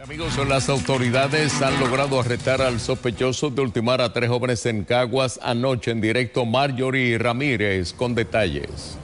[0.00, 5.38] Amigos, las autoridades han logrado arrestar al sospechoso de ultimar a tres jóvenes en Caguas
[5.42, 8.96] anoche en directo Marjorie Ramírez con detalles.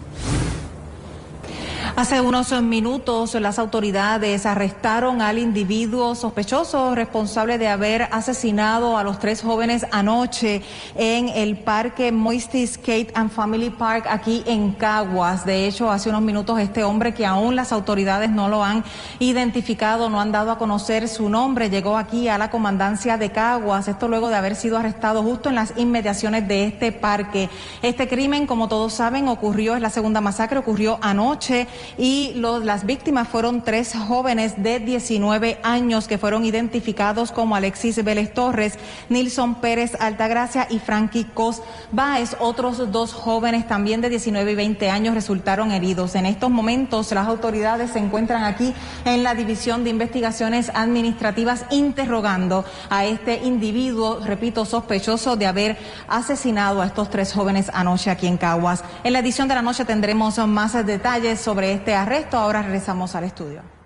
[1.99, 9.19] Hace unos minutos las autoridades arrestaron al individuo sospechoso responsable de haber asesinado a los
[9.19, 10.63] tres jóvenes anoche
[10.95, 15.45] en el parque Moisty Skate and Family Park aquí en Caguas.
[15.45, 18.85] De hecho, hace unos minutos este hombre que aún las autoridades no lo han
[19.19, 23.89] identificado, no han dado a conocer su nombre, llegó aquí a la comandancia de Caguas.
[23.89, 27.51] Esto luego de haber sido arrestado justo en las inmediaciones de este parque.
[27.83, 31.67] Este crimen, como todos saben, ocurrió, es la segunda masacre, ocurrió anoche
[31.97, 38.35] y las víctimas fueron tres jóvenes de 19 años que fueron identificados como Alexis Vélez
[38.35, 38.79] Torres,
[39.09, 42.37] Nilson Pérez Altagracia y Frankie Cos Baez.
[42.41, 46.15] Otros dos jóvenes también de 19 y 20 años resultaron heridos.
[46.15, 52.65] En estos momentos las autoridades se encuentran aquí en la División de Investigaciones Administrativas interrogando
[52.91, 55.79] a este individuo, repito, sospechoso de haber
[56.09, 58.85] asesinado a estos tres jóvenes anoche aquí en Caguas.
[59.05, 62.37] En la edición de la noche tendremos más detalles sobre este arresto.
[62.37, 63.78] Ahora regresamos al estudio.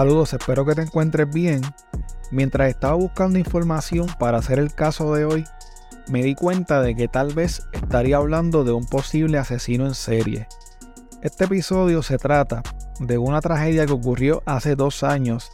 [0.00, 1.60] Saludos, espero que te encuentres bien.
[2.30, 5.44] Mientras estaba buscando información para hacer el caso de hoy,
[6.08, 10.48] me di cuenta de que tal vez estaría hablando de un posible asesino en serie.
[11.20, 12.62] Este episodio se trata
[12.98, 15.52] de una tragedia que ocurrió hace dos años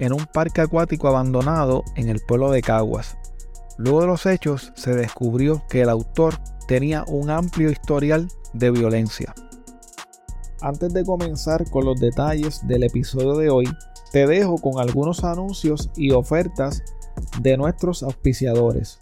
[0.00, 3.16] en un parque acuático abandonado en el pueblo de Caguas.
[3.78, 6.34] Luego de los hechos se descubrió que el autor
[6.66, 9.32] tenía un amplio historial de violencia.
[10.62, 13.66] Antes de comenzar con los detalles del episodio de hoy,
[14.10, 16.82] te dejo con algunos anuncios y ofertas
[17.42, 18.98] de nuestros auspiciadores.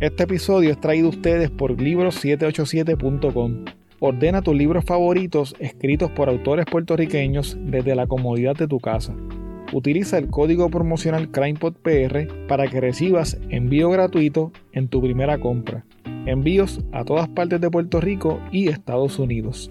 [0.00, 3.64] Este episodio es traído a ustedes por libros787.com.
[4.00, 9.14] Ordena tus libros favoritos escritos por autores puertorriqueños desde la comodidad de tu casa.
[9.72, 15.86] Utiliza el código promocional CrimePodPR para que recibas envío gratuito en tu primera compra.
[16.26, 19.70] Envíos a todas partes de Puerto Rico y Estados Unidos.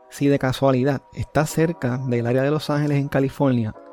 [0.09, 3.75] Si de casualidad estás cerca del área de Los Ángeles en California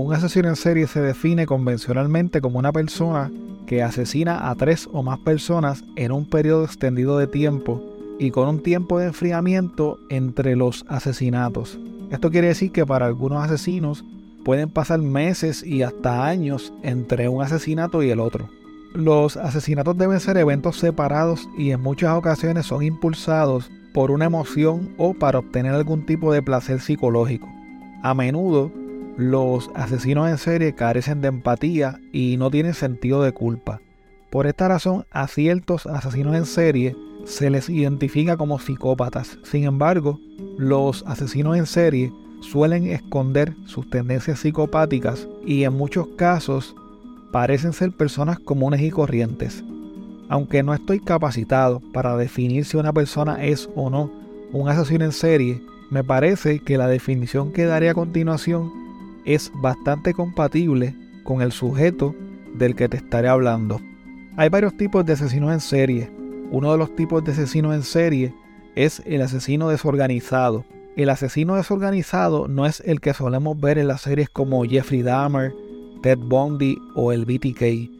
[0.00, 3.32] Un asesino en serie se define convencionalmente como una persona
[3.66, 7.82] que asesina a tres o más personas en un periodo extendido de tiempo
[8.16, 11.80] y con un tiempo de enfriamiento entre los asesinatos.
[12.12, 14.04] Esto quiere decir que para algunos asesinos
[14.44, 18.48] pueden pasar meses y hasta años entre un asesinato y el otro.
[18.94, 24.94] Los asesinatos deben ser eventos separados y en muchas ocasiones son impulsados por una emoción
[24.96, 27.48] o para obtener algún tipo de placer psicológico.
[28.04, 28.70] A menudo
[29.18, 33.80] los asesinos en serie carecen de empatía y no tienen sentido de culpa.
[34.30, 39.36] Por esta razón, a ciertos asesinos en serie se les identifica como psicópatas.
[39.42, 40.20] Sin embargo,
[40.56, 42.12] los asesinos en serie
[42.42, 46.76] suelen esconder sus tendencias psicopáticas y en muchos casos
[47.32, 49.64] parecen ser personas comunes y corrientes.
[50.28, 54.12] Aunque no estoy capacitado para definir si una persona es o no
[54.52, 55.60] un asesino en serie,
[55.90, 58.77] me parece que la definición que daré a continuación
[59.28, 62.14] es bastante compatible con el sujeto
[62.54, 63.78] del que te estaré hablando.
[64.38, 66.10] Hay varios tipos de asesinos en serie.
[66.50, 68.34] Uno de los tipos de asesinos en serie
[68.74, 70.64] es el asesino desorganizado.
[70.96, 75.54] El asesino desorganizado no es el que solemos ver en las series como Jeffrey Dahmer,
[76.02, 77.90] Ted Bundy o el BTK.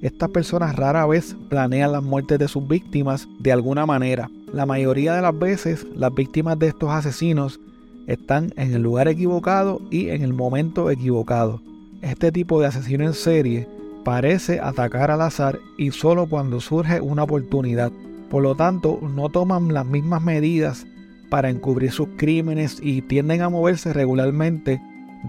[0.00, 4.30] Estas personas rara vez planean las muertes de sus víctimas de alguna manera.
[4.54, 7.60] La mayoría de las veces las víctimas de estos asesinos
[8.08, 11.60] están en el lugar equivocado y en el momento equivocado.
[12.02, 13.68] Este tipo de asesino en serie
[14.04, 17.92] parece atacar al azar y solo cuando surge una oportunidad.
[18.30, 20.86] Por lo tanto, no toman las mismas medidas
[21.28, 24.80] para encubrir sus crímenes y tienden a moverse regularmente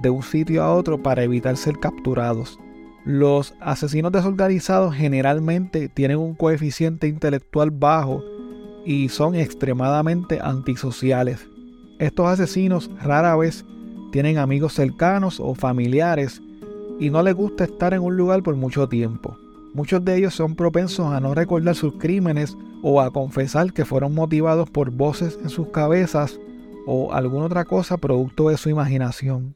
[0.01, 2.57] de un sitio a otro para evitar ser capturados.
[3.03, 8.23] Los asesinos desorganizados generalmente tienen un coeficiente intelectual bajo
[8.85, 11.48] y son extremadamente antisociales.
[11.99, 13.65] Estos asesinos rara vez
[14.11, 16.41] tienen amigos cercanos o familiares
[16.99, 19.37] y no les gusta estar en un lugar por mucho tiempo.
[19.73, 24.15] Muchos de ellos son propensos a no recordar sus crímenes o a confesar que fueron
[24.15, 26.39] motivados por voces en sus cabezas
[26.87, 29.55] o alguna otra cosa producto de su imaginación.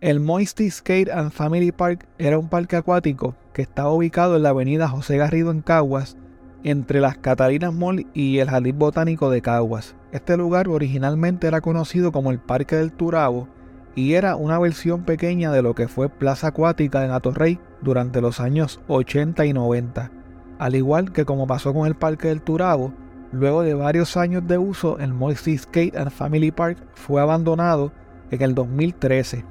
[0.00, 4.50] El Moisty Skate and Family Park era un parque acuático que estaba ubicado en la
[4.50, 6.16] avenida José Garrido en Caguas,
[6.64, 9.94] entre las Catalinas Mall y el Jardín Botánico de Caguas.
[10.12, 13.48] Este lugar originalmente era conocido como el Parque del Turabo
[13.94, 18.40] y era una versión pequeña de lo que fue Plaza Acuática en Atorrey durante los
[18.40, 20.10] años 80 y 90.
[20.58, 22.92] Al igual que como pasó con el Parque del Turabo,
[23.32, 27.92] luego de varios años de uso, el Moisty Skate and Family Park fue abandonado
[28.30, 29.44] en el 2013.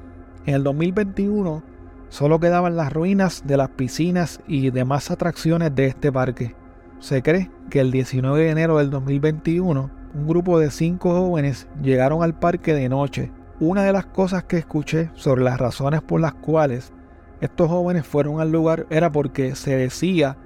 [0.45, 1.63] En el 2021
[2.09, 6.55] solo quedaban las ruinas de las piscinas y demás atracciones de este parque.
[7.01, 12.21] Se cree que el 19 de enero del 2021 un grupo de cinco jóvenes llegaron
[12.21, 13.31] al parque de noche.
[13.59, 16.93] Una de las cosas que escuché sobre las razones por las cuales
[17.39, 20.37] estos jóvenes fueron al lugar era porque se decía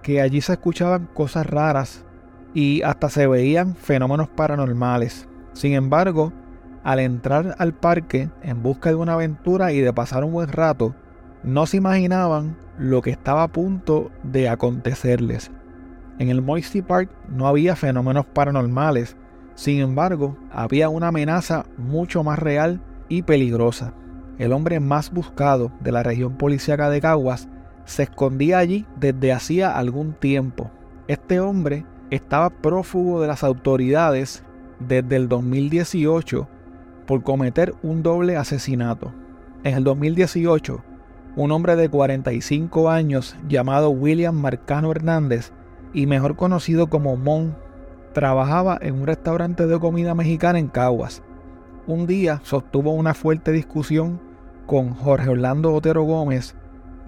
[0.00, 2.06] que allí se escuchaban cosas raras
[2.54, 5.28] y hasta se veían fenómenos paranormales.
[5.52, 6.32] Sin embargo,
[6.84, 10.94] al entrar al parque en busca de una aventura y de pasar un buen rato,
[11.42, 15.50] no se imaginaban lo que estaba a punto de acontecerles.
[16.18, 19.16] En el Moisty Park no había fenómenos paranormales,
[19.54, 23.92] sin embargo, había una amenaza mucho más real y peligrosa.
[24.38, 27.48] El hombre más buscado de la región policíaca de Caguas
[27.84, 30.70] se escondía allí desde hacía algún tiempo.
[31.08, 34.44] Este hombre estaba prófugo de las autoridades
[34.78, 36.48] desde el 2018
[37.06, 39.12] por cometer un doble asesinato.
[39.64, 40.84] En el 2018,
[41.36, 45.52] un hombre de 45 años llamado William Marcano Hernández
[45.92, 47.56] y mejor conocido como Mon,
[48.12, 51.22] trabajaba en un restaurante de comida mexicana en Caguas.
[51.86, 54.20] Un día sostuvo una fuerte discusión
[54.66, 56.54] con Jorge Orlando Otero Gómez,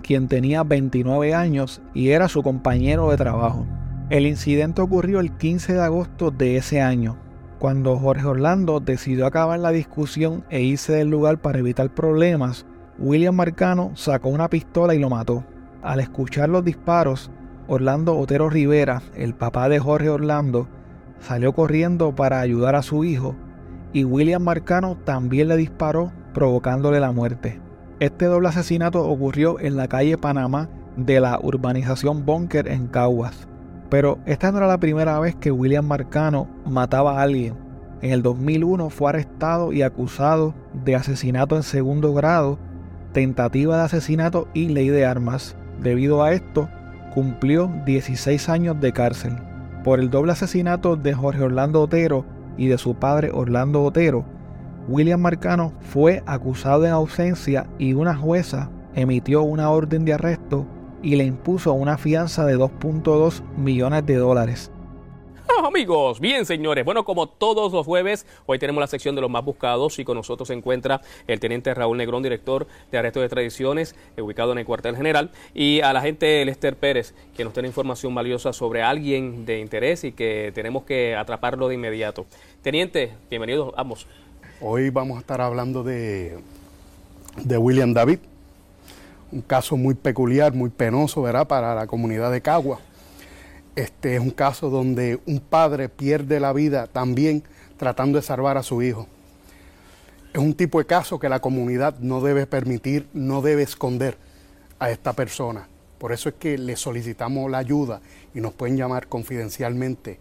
[0.02, 3.66] quien tenía 29 años y era su compañero de trabajo.
[4.08, 7.16] El incidente ocurrió el 15 de agosto de ese año,
[7.58, 12.66] cuando Jorge Orlando decidió acabar la discusión e irse del lugar para evitar problemas.
[12.98, 15.44] William Marcano sacó una pistola y lo mató.
[15.82, 17.30] Al escuchar los disparos,
[17.72, 20.66] Orlando Otero Rivera, el papá de Jorge Orlando,
[21.20, 23.36] salió corriendo para ayudar a su hijo
[23.92, 27.60] y William Marcano también le disparó provocándole la muerte.
[28.00, 33.46] Este doble asesinato ocurrió en la calle Panamá de la urbanización Bunker en Caguas.
[33.88, 37.54] Pero esta no era la primera vez que William Marcano mataba a alguien.
[38.02, 42.58] En el 2001 fue arrestado y acusado de asesinato en segundo grado,
[43.12, 45.54] tentativa de asesinato y ley de armas.
[45.80, 46.68] Debido a esto,
[47.14, 49.36] cumplió 16 años de cárcel.
[49.84, 52.24] Por el doble asesinato de Jorge Orlando Otero
[52.56, 54.24] y de su padre Orlando Otero,
[54.88, 60.66] William Marcano fue acusado en ausencia y una jueza emitió una orden de arresto
[61.02, 64.70] y le impuso una fianza de 2.2 millones de dólares.
[65.62, 69.44] Amigos, bien señores, bueno como todos los jueves, hoy tenemos la sección de los más
[69.44, 73.94] buscados y con nosotros se encuentra el teniente Raúl Negrón, director de Arresto de Tradiciones,
[74.16, 77.68] eh, ubicado en el cuartel general, y a la gente Lester Pérez, que nos tiene
[77.68, 82.24] información valiosa sobre alguien de interés y que tenemos que atraparlo de inmediato.
[82.62, 84.06] Teniente, bienvenidos ambos.
[84.62, 86.38] Hoy vamos a estar hablando de,
[87.36, 88.18] de William David,
[89.30, 92.80] un caso muy peculiar, muy penoso, ¿verdad?, para la comunidad de Cagua.
[93.76, 97.44] Este es un caso donde un padre pierde la vida también
[97.76, 99.06] tratando de salvar a su hijo.
[100.32, 104.16] Es un tipo de caso que la comunidad no debe permitir, no debe esconder
[104.78, 105.68] a esta persona.
[105.98, 108.00] Por eso es que le solicitamos la ayuda
[108.34, 110.18] y nos pueden llamar confidencialmente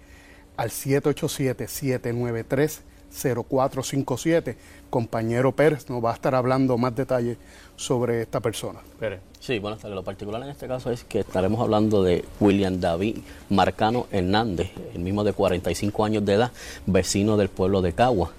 [0.57, 2.79] al 787-793
[3.11, 4.57] 0457.
[4.89, 7.37] Compañero Pérez nos va a estar hablando más detalles
[7.75, 8.79] sobre esta persona.
[8.99, 9.21] Pérez.
[9.39, 13.17] Sí, bueno, Lo particular en este caso es que estaremos hablando de William David
[13.49, 16.51] Marcano Hernández, el mismo de 45 años de edad,
[16.85, 18.31] vecino del pueblo de Cagua.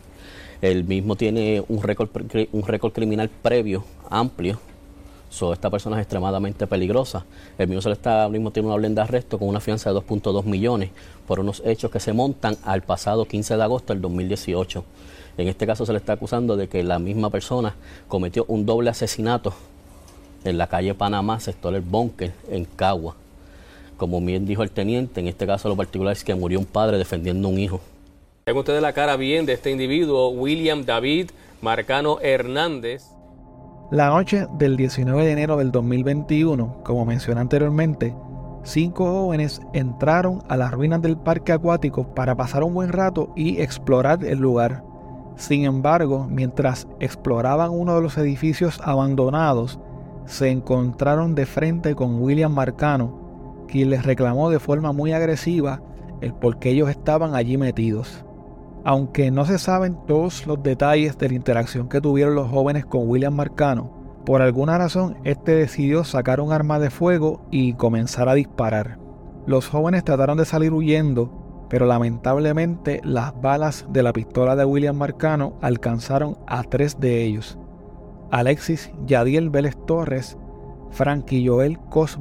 [0.61, 2.11] El mismo tiene un récord,
[2.53, 4.61] un récord criminal previo amplio
[5.31, 7.25] So, esta persona es extremadamente peligrosa.
[7.57, 10.91] El le está, mismo tiene una orden de arresto con una fianza de 2.2 millones
[11.27, 14.85] por unos hechos que se montan al pasado 15 de agosto del 2018.
[15.39, 17.77] En este caso se le está acusando de que la misma persona
[18.09, 19.55] cometió un doble asesinato
[20.45, 23.15] en la calle Panamá, sector El Bunker, en Cagua.
[23.97, 26.99] Como bien dijo el teniente, en este caso lo particular es que murió un padre
[26.99, 27.81] defendiendo a un hijo.
[28.47, 33.05] Ven ustedes la cara bien de este individuo, William David Marcano Hernández,
[33.91, 38.15] la noche del 19 de enero del 2021, como mencioné anteriormente,
[38.63, 43.61] cinco jóvenes entraron a las ruinas del parque acuático para pasar un buen rato y
[43.61, 44.85] explorar el lugar.
[45.35, 49.81] Sin embargo, mientras exploraban uno de los edificios abandonados,
[50.25, 55.83] se encontraron de frente con William Marcano, quien les reclamó de forma muy agresiva
[56.21, 58.25] el por qué ellos estaban allí metidos.
[58.85, 63.09] Aunque no se saben todos los detalles de la interacción que tuvieron los jóvenes con
[63.09, 63.93] William Marcano,
[64.25, 68.99] por alguna razón este decidió sacar un arma de fuego y comenzar a disparar.
[69.47, 74.97] Los jóvenes trataron de salir huyendo, pero lamentablemente las balas de la pistola de William
[74.97, 77.59] Marcano alcanzaron a tres de ellos.
[78.31, 80.37] Alexis Yadiel Vélez Torres,
[80.91, 82.19] Frankie Joel Cos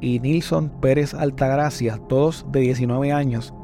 [0.00, 3.54] y Nilson Pérez Altagracia, todos de 19 años,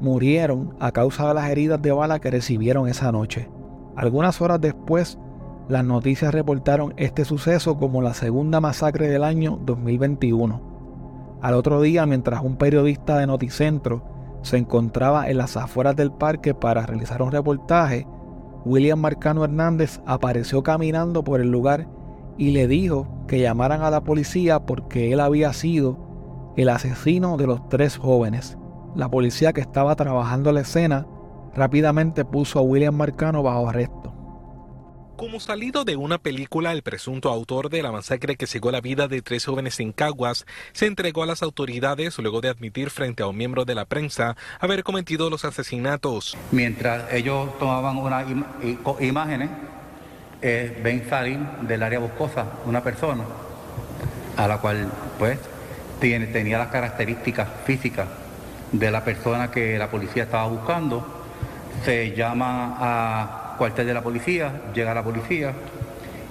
[0.00, 3.48] murieron a causa de las heridas de bala que recibieron esa noche.
[3.96, 5.18] Algunas horas después,
[5.68, 11.38] las noticias reportaron este suceso como la segunda masacre del año 2021.
[11.40, 14.02] Al otro día, mientras un periodista de Noticentro
[14.42, 18.06] se encontraba en las afueras del parque para realizar un reportaje,
[18.64, 21.88] William Marcano Hernández apareció caminando por el lugar
[22.36, 25.98] y le dijo que llamaran a la policía porque él había sido
[26.56, 28.58] el asesino de los tres jóvenes.
[28.96, 31.06] La policía que estaba trabajando la escena
[31.54, 34.14] rápidamente puso a William Marcano bajo arresto.
[35.18, 39.06] Como salido de una película, el presunto autor de la masacre que cegó la vida
[39.06, 43.26] de tres jóvenes en Caguas se entregó a las autoridades luego de admitir frente a
[43.26, 46.34] un miembro de la prensa haber cometido los asesinatos.
[46.50, 48.26] Mientras ellos tomaban unas
[49.00, 49.50] imágenes,
[50.40, 51.38] eh, ven salir
[51.68, 53.24] del área boscosa una persona
[54.38, 55.38] a la cual pues
[56.00, 58.06] tiene, tenía las características físicas
[58.72, 61.06] de la persona que la policía estaba buscando.
[61.84, 65.52] Se llama a cuartel de la policía, llega la policía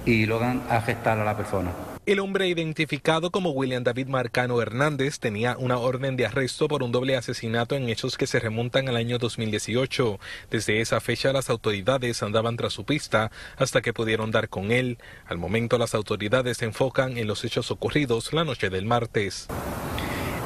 [0.06, 1.72] y logran arrestar a la persona.
[2.06, 6.92] El hombre identificado como William David Marcano Hernández tenía una orden de arresto por un
[6.92, 10.20] doble asesinato en hechos que se remontan al año 2018.
[10.52, 15.00] Desde esa fecha las autoridades andaban tras su pista hasta que pudieron dar con él.
[15.26, 19.48] Al momento las autoridades se enfocan en los hechos ocurridos la noche del martes.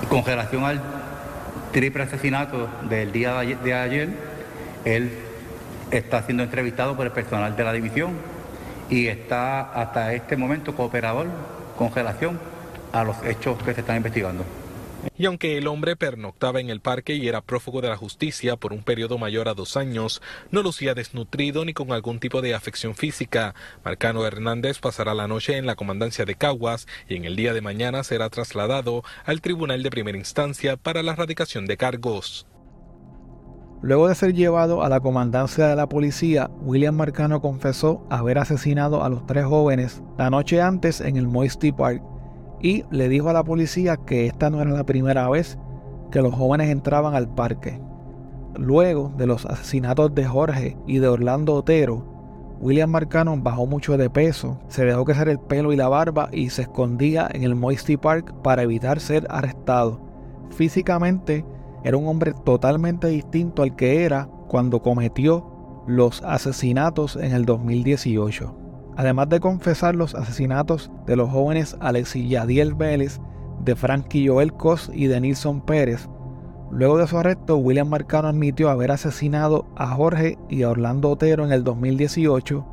[0.07, 0.81] Con relación al
[1.71, 4.09] triple asesinato del día de ayer,
[4.85, 5.11] él
[5.91, 8.13] está siendo entrevistado por el personal de la división
[8.89, 11.27] y está hasta este momento cooperador
[11.77, 12.39] con relación
[12.91, 14.43] a los hechos que se están investigando.
[15.17, 18.73] Y aunque el hombre pernoctaba en el parque y era prófugo de la justicia por
[18.73, 22.95] un periodo mayor a dos años, no lucía desnutrido ni con algún tipo de afección
[22.95, 23.53] física.
[23.83, 27.61] Marcano Hernández pasará la noche en la comandancia de Caguas y en el día de
[27.61, 32.47] mañana será trasladado al Tribunal de Primera Instancia para la radicación de cargos.
[33.81, 39.03] Luego de ser llevado a la comandancia de la policía, William Marcano confesó haber asesinado
[39.03, 42.03] a los tres jóvenes la noche antes en el Moisty Park
[42.61, 45.57] y le dijo a la policía que esta no era la primera vez
[46.11, 47.79] que los jóvenes entraban al parque.
[48.55, 52.03] Luego de los asesinatos de Jorge y de Orlando Otero,
[52.59, 56.49] William Marcano bajó mucho de peso, se dejó crecer el pelo y la barba y
[56.49, 60.01] se escondía en el Moisty Park para evitar ser arrestado.
[60.49, 61.45] Físicamente
[61.85, 68.58] era un hombre totalmente distinto al que era cuando cometió los asesinatos en el 2018.
[68.99, 73.21] Además de confesar los asesinatos de los jóvenes Alexis Yadiel Vélez,
[73.63, 76.09] de Frankie Joel Cos y de Nilson Pérez,
[76.69, 81.45] luego de su arresto, William Marcano admitió haber asesinado a Jorge y a Orlando Otero
[81.45, 82.65] en el 2018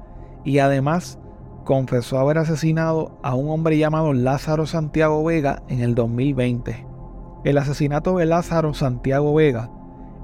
[0.45, 1.21] y además
[1.64, 6.88] confesó haber asesinado a un hombre llamado Lázaro Santiago Vega en el 2020.
[7.45, 9.71] El asesinato de Lázaro Santiago Vega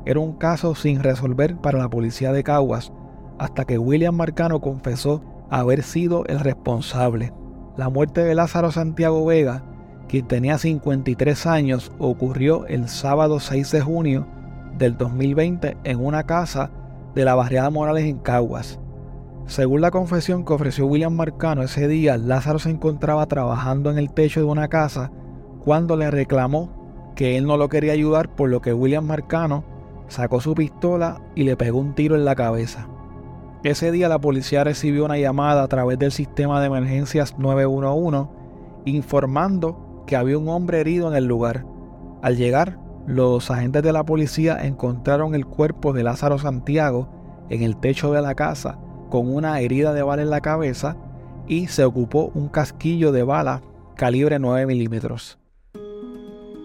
[0.04, 2.92] era un caso sin resolver para la policía de Caguas
[3.38, 7.32] hasta que William Marcano confesó haber sido el responsable.
[7.76, 9.62] La muerte de Lázaro Santiago Vega,
[10.08, 14.26] quien tenía 53 años, ocurrió el sábado 6 de junio
[14.78, 16.70] del 2020 en una casa
[17.14, 18.80] de la barriada Morales en Caguas.
[19.46, 24.10] Según la confesión que ofreció William Marcano ese día, Lázaro se encontraba trabajando en el
[24.10, 25.12] techo de una casa
[25.62, 29.64] cuando le reclamó que él no lo quería ayudar, por lo que William Marcano
[30.08, 32.88] sacó su pistola y le pegó un tiro en la cabeza.
[33.64, 38.28] Ese día la policía recibió una llamada a través del sistema de emergencias 911
[38.84, 41.64] informando que había un hombre herido en el lugar.
[42.22, 47.08] Al llegar, los agentes de la policía encontraron el cuerpo de Lázaro Santiago
[47.50, 48.78] en el techo de la casa
[49.10, 50.96] con una herida de bala en la cabeza
[51.46, 53.62] y se ocupó un casquillo de bala
[53.94, 55.38] calibre 9 milímetros.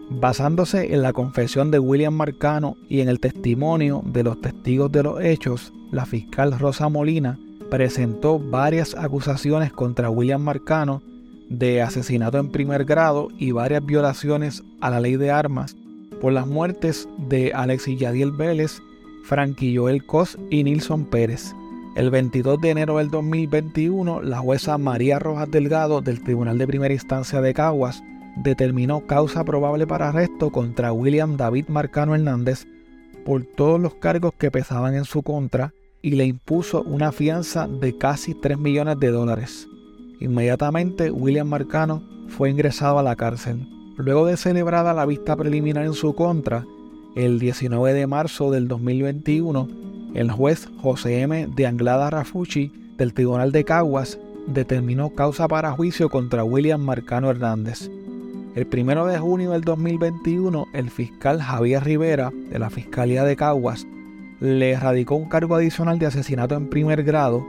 [0.09, 5.03] Basándose en la confesión de William Marcano y en el testimonio de los testigos de
[5.03, 11.01] los hechos, la fiscal Rosa Molina presentó varias acusaciones contra William Marcano
[11.49, 15.75] de asesinato en primer grado y varias violaciones a la ley de armas
[16.21, 18.81] por las muertes de Alexis Yadiel Vélez,
[19.25, 21.53] Frankie Joel Cos y Nilson Pérez.
[21.95, 26.93] El 22 de enero del 2021, la jueza María Rojas Delgado del Tribunal de Primera
[26.93, 28.03] Instancia de Caguas
[28.37, 32.67] determinó causa probable para arresto contra William David Marcano Hernández
[33.25, 37.97] por todos los cargos que pesaban en su contra y le impuso una fianza de
[37.97, 39.67] casi 3 millones de dólares.
[40.19, 43.67] Inmediatamente William Marcano fue ingresado a la cárcel.
[43.97, 46.65] Luego de celebrada la vista preliminar en su contra,
[47.15, 49.67] el 19 de marzo del 2021,
[50.13, 51.47] el juez José M.
[51.55, 57.89] de Anglada Rafucci del Tribunal de Caguas determinó causa para juicio contra William Marcano Hernández.
[58.55, 63.85] El 1 de junio del 2021, el fiscal Javier Rivera de la Fiscalía de Caguas
[64.39, 67.45] le radicó un cargo adicional de asesinato en primer grado,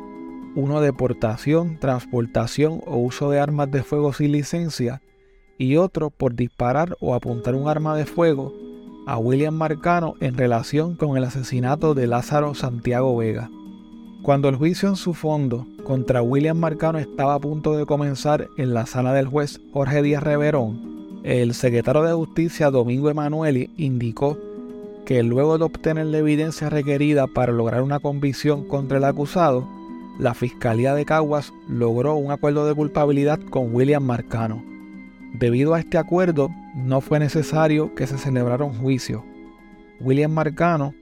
[0.54, 5.02] uno de portación, transportación o uso de armas de fuego sin licencia
[5.58, 8.54] y otro por disparar o apuntar un arma de fuego
[9.06, 13.50] a William Marcano en relación con el asesinato de Lázaro Santiago Vega.
[14.22, 18.74] Cuando el juicio en su fondo contra William Marcano estaba a punto de comenzar en
[18.74, 24.38] la sala del juez Jorge Díaz Reverón, el secretario de Justicia Domingo Emanueli indicó
[25.08, 29.66] que luego de obtener la evidencia requerida para lograr una convicción contra el acusado,
[30.18, 34.62] la Fiscalía de Caguas logró un acuerdo de culpabilidad con William Marcano.
[35.32, 39.24] Debido a este acuerdo, no fue necesario que se celebrara un juicio.
[39.98, 40.92] William Marcano,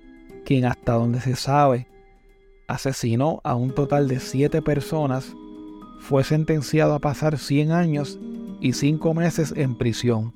[0.45, 1.89] quien hasta donde se sabe
[2.69, 5.35] asesinó a un total de siete personas,
[5.99, 8.21] fue sentenciado a pasar 100 años
[8.61, 10.36] y cinco meses en prisión.